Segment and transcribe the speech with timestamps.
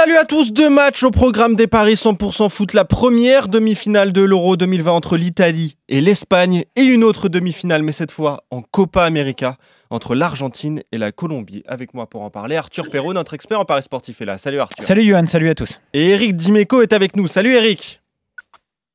[0.00, 2.72] Salut à tous, deux matchs au programme des Paris 100% foot.
[2.72, 7.92] La première demi-finale de l'Euro 2020 entre l'Italie et l'Espagne et une autre demi-finale, mais
[7.92, 9.58] cette fois en Copa América
[9.90, 11.62] entre l'Argentine et la Colombie.
[11.66, 14.38] Avec moi pour en parler, Arthur Perrault, notre expert en Paris sportif est là.
[14.38, 14.82] Salut Arthur.
[14.82, 15.82] Salut Johan, salut à tous.
[15.92, 17.28] Et Eric Dimeco est avec nous.
[17.28, 18.00] Salut Eric.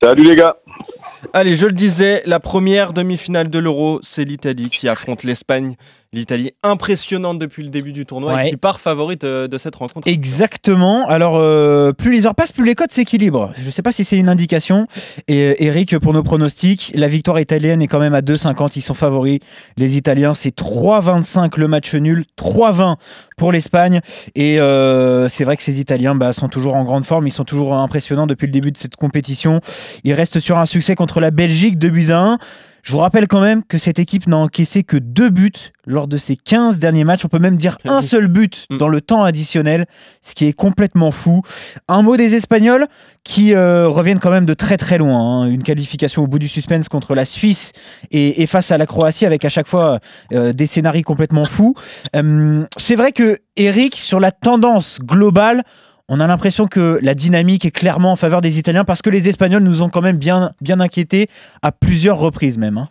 [0.02, 0.58] Salut les gars.
[1.34, 5.76] Allez, je le disais, la première demi-finale de l'Euro, c'est l'Italie qui affronte l'Espagne.
[6.14, 8.48] L'Italie impressionnante depuis le début du tournoi Ouais.
[8.48, 10.08] et qui part favorite euh, de cette rencontre.
[10.08, 11.08] Exactement.
[11.08, 13.52] Alors, euh, plus les heures passent, plus les codes s'équilibrent.
[13.60, 14.88] Je ne sais pas si c'est une indication.
[15.28, 18.74] Et euh, Eric, pour nos pronostics, la victoire italienne est quand même à 2,50.
[18.78, 19.40] Ils sont favoris.
[19.78, 22.96] Les Italiens, c'est 3,25 le match nul, 3,20
[23.38, 24.00] pour l'Espagne.
[24.36, 27.28] Et euh, c'est vrai que ces Italiens bah, sont toujours en grande forme.
[27.28, 29.60] Ils sont toujours impressionnants depuis le début de cette compétition.
[30.04, 32.38] Ils restent sur un succès contre la Belgique, 2 buts à 1.
[32.86, 35.52] Je vous rappelle quand même que cette équipe n'a encaissé que deux buts
[35.88, 37.26] lors de ses 15 derniers matchs.
[37.26, 38.78] On peut même dire un seul but Mm.
[38.78, 39.88] dans le temps additionnel,
[40.22, 41.42] ce qui est complètement fou.
[41.88, 42.86] Un mot des Espagnols
[43.24, 45.20] qui euh, reviennent quand même de très très loin.
[45.42, 45.46] hein.
[45.48, 47.72] Une qualification au bout du suspense contre la Suisse
[48.12, 50.00] et, et face à la Croatie avec à chaque fois
[50.32, 51.74] euh, des scénarios complètement fous.
[52.16, 55.64] Euh, C'est vrai que Eric, sur la tendance globale,
[56.10, 59.28] on a l'impression que la dynamique est clairement en faveur des Italiens parce que les
[59.28, 61.28] Espagnols nous ont quand même bien, bien inquiétés
[61.62, 62.78] à plusieurs reprises même.
[62.78, 62.90] hein.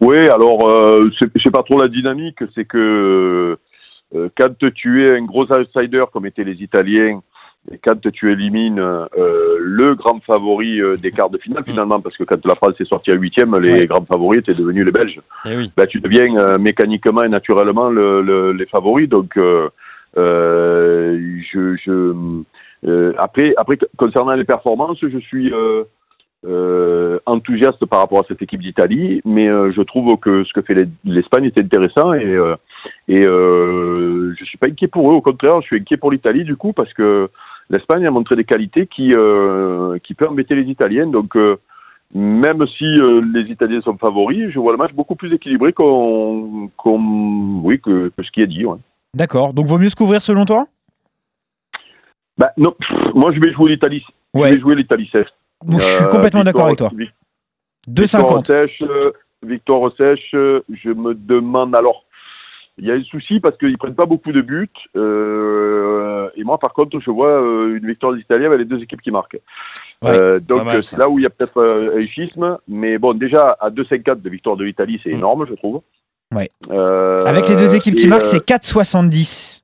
[0.00, 3.56] Oui, alors euh, c'est c'est pas trop la dynamique, c'est que
[4.14, 7.20] euh, quand tu es un gros outsider comme étaient les Italiens
[7.70, 9.06] et quand tu élimines euh,
[9.60, 12.84] le grand favori euh, des quarts de finale finalement, parce que quand la France est
[12.88, 13.86] sortie à huitième, les Ouais.
[13.86, 15.20] grands favoris étaient devenus les Belges.
[15.44, 15.70] Eh oui.
[15.76, 19.08] Ben, tu deviens euh, mécaniquement et naturellement le, le- les favoris.
[19.08, 19.36] Donc,
[20.16, 22.14] je, je
[22.84, 25.84] euh, après, après concernant les performances, je suis euh,
[26.44, 30.62] euh, enthousiaste par rapport à cette équipe d'Italie, mais euh, je trouve que ce que
[30.62, 32.56] fait les- l'Espagne est intéressant et euh,
[33.08, 35.14] et euh, je suis pas inquiet pour eux.
[35.14, 37.28] Au contraire, je suis inquiet pour l'Italie du coup parce que
[37.70, 41.06] l'Espagne a montré des qualités qui euh, qui peut embêter les Italiens.
[41.06, 41.56] Donc euh,
[42.14, 46.68] même si euh, les Italiens sont favoris, je vois le match beaucoup plus équilibré qu'on,
[46.76, 48.66] qu'on- oui, que, que ce qui est dit.
[48.66, 48.78] Ouais.
[49.14, 49.52] D'accord.
[49.52, 50.66] Donc vaut mieux se couvrir selon toi?
[52.38, 54.04] Bah, non, pff, moi je vais jouer l'Italie.
[54.32, 54.50] Ouais.
[54.50, 55.10] Je vais jouer l'Italie.
[55.64, 56.88] Moi, Je suis Euh, complètement d'accord avec toi.
[56.94, 57.12] vic-
[57.86, 58.46] Victoire 2,50.
[58.46, 59.12] sèche, euh,
[59.42, 60.30] victoire sèche.
[60.34, 62.04] euh, Je me demande alors.
[62.78, 64.70] Il y a un souci parce qu'ils prennent pas beaucoup de buts.
[64.96, 68.80] euh, et moi, par contre, je vois euh, une victoire des Italiens avec les deux
[68.82, 69.38] équipes qui marquent.
[70.00, 72.56] Ouais, Euh, donc, c'est là où il y a peut-être un schisme.
[72.66, 75.18] Mais bon, déjà, à 2,54 de victoire de l'Italie, c'est Mm.
[75.18, 75.82] énorme, je trouve.
[76.32, 76.50] Ouais.
[76.70, 79.60] Euh, Avec les deux équipes qui marquent, euh, c'est 4,70.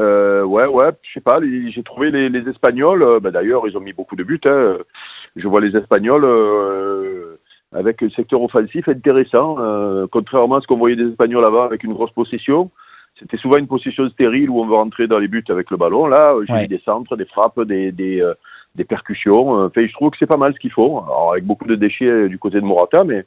[0.00, 1.38] Euh, ouais, ouais, je sais pas.
[1.42, 3.02] J'ai trouvé les, les Espagnols.
[3.02, 4.40] euh, bah, D'ailleurs, ils ont mis beaucoup de buts.
[4.44, 4.78] Hein.
[5.36, 7.38] Je vois les Espagnols euh,
[7.72, 9.56] avec un secteur offensif intéressant.
[10.10, 12.70] contrairement à ce qu'on voyait des Espagnols avant avec une grosse possession,
[13.18, 16.06] c'était souvent une possession stérile où on veut rentrer dans les buts avec le ballon.
[16.06, 16.66] Là, j'ai Ouais.
[16.68, 18.24] des centres, des frappes, des, des,
[18.74, 19.50] des percussions.
[19.64, 21.02] Enfin, je trouve que c'est pas mal ce qu'ils font.
[21.04, 23.24] Alors, avec beaucoup de déchets du côté de Morata, mais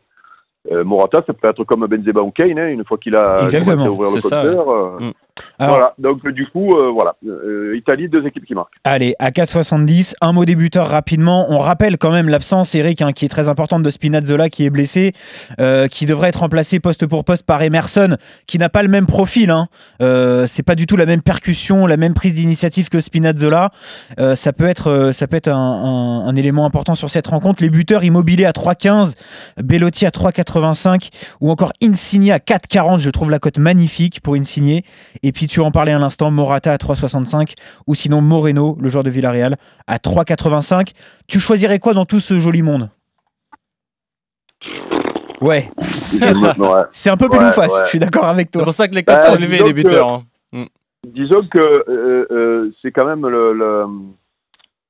[0.83, 4.21] Morata, ça peut être comme Benzema ou Kane, hein, une fois qu'il a ouvrir le
[4.21, 4.99] compteur.
[5.59, 8.73] Alors, voilà, donc euh, du coup, euh, voilà, Euh, Italie, deux équipes qui marquent.
[8.83, 11.47] Allez, à 4,70, un mot débuteur rapidement.
[11.49, 14.69] On rappelle quand même l'absence, Eric, hein, qui est très importante de Spinazzola, qui est
[14.69, 15.13] blessé,
[15.91, 19.49] qui devrait être remplacé poste pour poste par Emerson, qui n'a pas le même profil.
[19.51, 19.67] Hein.
[20.47, 23.71] C'est pas du tout la même percussion, la même prise d'initiative que Spinazzola.
[24.35, 27.61] Ça peut être, ça peut être un, un- un élément important sur cette rencontre.
[27.63, 29.15] Les buteurs immobiliers à 3,15,
[29.61, 31.09] Bellotti à 3,85
[31.41, 32.99] ou encore Insigne à 4,40.
[32.99, 34.81] Je trouve la cote magnifique pour Insigne.
[35.23, 37.53] Et puis tu en parlais à l'instant, Morata à 3,65
[37.87, 39.57] ou sinon Moreno, le joueur de Villarreal,
[39.87, 40.91] à 3,85.
[41.27, 42.89] Tu choisirais quoi dans tout ce joli monde?
[45.41, 46.33] Ouais, c'est
[46.91, 47.83] c'est un peu Ouais, Belouface, ouais.
[47.83, 48.63] je suis d'accord avec C'est toi.
[48.63, 50.09] pour ça que les cotes Bah, sont élevées, disons les buteurs.
[50.09, 50.23] hein.
[51.05, 53.85] Disons que euh, euh, c'est quand même le, le,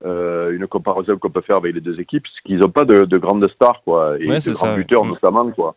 [0.05, 3.03] euh, une comparaison qu'on peut faire avec les deux équipes, c'est qu'ils n'ont pas de,
[3.03, 5.09] de grandes stars, quoi, et Ouais, de c'est grands ça, buteurs ouais.
[5.09, 5.75] notamment, quoi.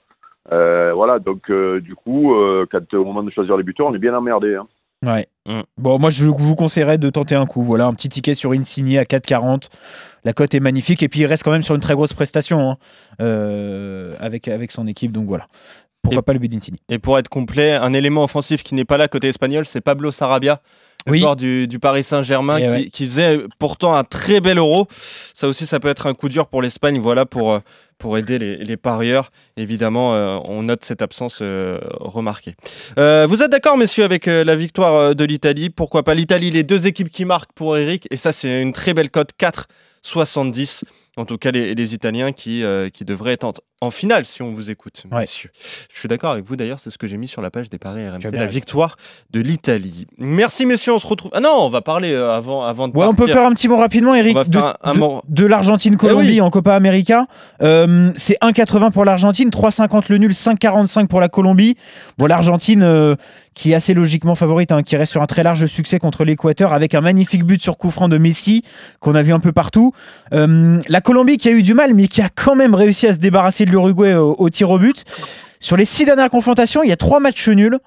[0.52, 3.94] Euh, voilà, donc euh, du coup, euh, quand au moment de choisir les buteurs, on
[3.94, 4.56] est bien emmerdé.
[4.56, 4.66] Hein.
[5.04, 5.28] Ouais.
[5.46, 5.60] Mm.
[5.78, 7.62] Bon, moi je vous conseillerais de tenter un coup.
[7.62, 9.68] Voilà, un petit ticket sur Insigne à 4,40.
[10.24, 12.70] La cote est magnifique et puis il reste quand même sur une très grosse prestation
[12.70, 12.76] hein,
[13.22, 15.12] euh, avec, avec son équipe.
[15.12, 15.46] Donc voilà.
[16.02, 18.84] Pourquoi Et- pas le but d'Insigne Et pour être complet, un élément offensif qui n'est
[18.84, 20.60] pas là côté espagnol, c'est Pablo Sarabia,
[21.06, 21.20] le Oui.
[21.20, 22.86] joueur du, du Paris Saint-Germain, Eh qui, ouais.
[22.90, 24.86] qui faisait pourtant un très bel euro.
[25.34, 27.58] Ça aussi, ça peut être un coup dur pour l'Espagne, voilà, pour, euh,
[27.98, 29.30] pour aider les, les parieurs.
[29.56, 32.54] Évidemment, euh, on note cette absence euh, remarquée.
[32.98, 35.70] Euh, vous êtes d'accord, messieurs, avec euh, la victoire euh, de l'Italie?
[35.70, 36.14] Pourquoi pas?
[36.14, 39.30] l'Italie Les deux équipes qui marquent pour Eric, et ça, c'est une très belle cote
[39.38, 39.66] 4
[40.02, 40.84] 70.
[41.16, 44.42] En tout cas, les, les Italiens qui, euh, qui devraient être en, en finale si
[44.42, 45.20] on vous écoute, Ouais.
[45.20, 45.50] messieurs.
[45.92, 47.78] Je suis d'accord avec vous d'ailleurs, c'est ce que j'ai mis sur la page des
[47.78, 48.96] paris RMC, la victoire
[49.30, 50.06] de l'Italie.
[50.18, 51.32] Merci messieurs, on se retrouve.
[51.34, 53.68] Ah non, on va parler euh, avant, avant de Ouais, on peut faire un petit
[53.68, 56.40] mot rapidement, Eric, de, un- l'Argentine-Colombie Eh oui.
[56.40, 57.26] en Copa América.
[57.60, 61.76] Euh, c'est 1,80 pour l'Argentine, 3,50 le nul, 5,45 pour la Colombie.
[62.18, 63.16] Bon, l'Argentine euh,
[63.54, 66.72] qui est assez logiquement favorite, hein, qui reste sur un très large succès contre l'Équateur
[66.72, 68.62] avec un magnifique but sur coup franc de Messi
[69.00, 69.92] qu'on a vu un peu partout.
[70.32, 73.12] Euh, la Colombie qui a eu du mal, mais qui a quand même réussi à
[73.12, 75.04] se débarrasser de l'Uruguay au, tir au but.
[75.58, 77.78] Sur les six dernières confrontations, il y a trois matchs nuls.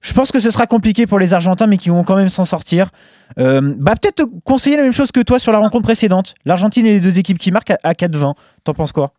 [0.00, 2.46] Je pense que ce sera compliqué pour les Argentins, mais qui vont quand même s'en
[2.46, 2.90] sortir.
[3.38, 6.34] Euh, bah peut-être te conseiller la même chose que toi sur la rencontre précédente.
[6.46, 8.34] L'Argentine et les deux équipes qui marquent à 4-20.
[8.64, 9.12] T'en penses quoi?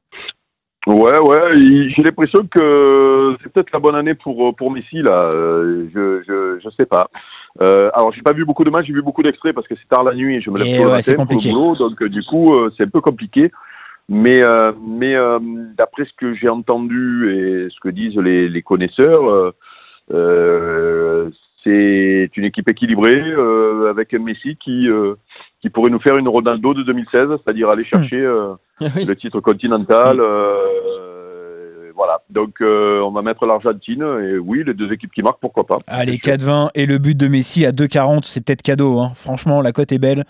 [0.87, 5.29] Ouais, ouais, j'ai l'impression que c'est peut-être la bonne année pour pour Messi là.
[5.31, 7.07] Euh, Je je je sais pas.
[7.61, 9.87] Euh, alors j'ai pas vu beaucoup de matchs, j'ai vu beaucoup d'extraits parce que c'est
[9.87, 11.49] tard la nuit et je me lève Et tôt le ouais, c'est matin pour le
[11.51, 13.51] boulot, donc euh, du coup euh, c'est un peu compliqué.
[14.09, 15.39] Mais euh, mais euh,
[15.77, 19.51] d'après ce que j'ai entendu et ce que disent les les connaisseurs, euh,
[20.11, 21.29] euh,
[21.63, 25.13] c'est une équipe équilibrée euh, avec un Messi qui euh,
[25.61, 29.05] qui pourrait nous faire une Ronaldo de 2016, c'est-à-dire aller chercher euh, Oui.
[29.05, 30.19] le titre continental.
[30.19, 32.21] Euh, voilà.
[32.29, 35.77] Donc euh, on va mettre l'Argentine et oui, les deux équipes qui marquent, pourquoi pas.
[35.87, 36.47] Allez, C'est sûr.
[36.49, 38.99] 4-20 et le but de Messi à 2-40, c'est peut-être cadeau.
[38.99, 39.13] hein.
[39.15, 40.25] Franchement, la cote est belle.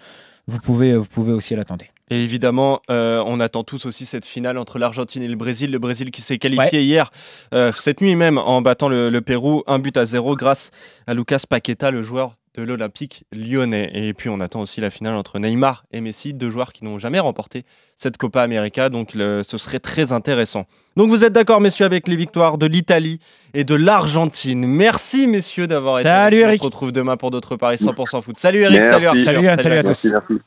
[0.48, 1.92] Vous pouvez, vous pouvez aussi la tenter.
[2.10, 5.72] Et évidemment, euh, on attend tous aussi cette finale entre l'Argentine et le Brésil.
[5.72, 6.84] Le Brésil qui s'est qualifié Ouais.
[6.84, 7.10] hier,
[7.54, 10.72] euh, cette nuit même, en battant le, le Pérou, un but à zéro grâce
[11.08, 13.90] à Lucas Paqueta, le joueur de l'Olympique lyonnais.
[13.94, 17.00] Et puis on attend aussi la finale entre Neymar et Messi, deux joueurs qui n'ont
[17.00, 17.64] jamais remporté
[17.96, 18.90] cette Copa América.
[18.90, 20.66] Donc le- ce serait très intéressant.
[20.98, 23.20] Donc vous êtes d'accord, messieurs, avec les victoires de l'Italie
[23.54, 24.66] et de l'Argentine.
[24.68, 26.10] Merci, messieurs, d'avoir été.
[26.10, 26.46] Salut, avec nous.
[26.46, 26.60] On Eric.
[26.62, 28.38] se retrouve demain pour d'autres paris 100% foot.
[28.38, 28.80] Salut, Eric.
[28.80, 28.92] Merci.
[28.92, 29.24] Salut, Arthur.
[29.24, 29.88] Salut, salut à tous.
[30.06, 30.44] Merci, merci.